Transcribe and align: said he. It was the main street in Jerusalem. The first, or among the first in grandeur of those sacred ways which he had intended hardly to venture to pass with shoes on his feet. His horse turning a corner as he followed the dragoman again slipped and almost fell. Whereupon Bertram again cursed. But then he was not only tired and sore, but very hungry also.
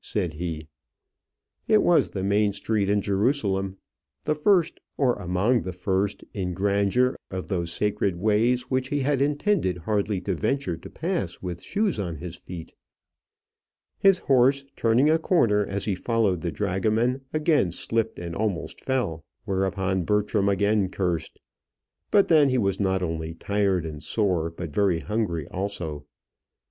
said 0.03 0.33
he. 0.33 0.67
It 1.67 1.83
was 1.83 2.09
the 2.09 2.23
main 2.23 2.53
street 2.53 2.89
in 2.89 3.01
Jerusalem. 3.01 3.77
The 4.23 4.33
first, 4.33 4.79
or 4.97 5.13
among 5.17 5.61
the 5.61 5.71
first 5.71 6.23
in 6.33 6.55
grandeur 6.55 7.15
of 7.29 7.49
those 7.49 7.71
sacred 7.71 8.15
ways 8.15 8.63
which 8.71 8.87
he 8.87 9.01
had 9.01 9.21
intended 9.21 9.77
hardly 9.77 10.19
to 10.21 10.33
venture 10.33 10.75
to 10.75 10.89
pass 10.89 11.43
with 11.43 11.61
shoes 11.61 11.99
on 11.99 12.15
his 12.15 12.35
feet. 12.35 12.73
His 13.99 14.17
horse 14.17 14.65
turning 14.75 15.07
a 15.07 15.19
corner 15.19 15.63
as 15.67 15.85
he 15.85 15.93
followed 15.93 16.41
the 16.41 16.51
dragoman 16.51 17.21
again 17.31 17.69
slipped 17.71 18.17
and 18.17 18.35
almost 18.35 18.81
fell. 18.83 19.23
Whereupon 19.45 20.01
Bertram 20.03 20.49
again 20.49 20.89
cursed. 20.89 21.39
But 22.09 22.27
then 22.27 22.49
he 22.49 22.57
was 22.57 22.79
not 22.79 23.03
only 23.03 23.35
tired 23.35 23.85
and 23.85 24.01
sore, 24.01 24.49
but 24.49 24.73
very 24.73 25.01
hungry 25.01 25.47
also. 25.49 26.07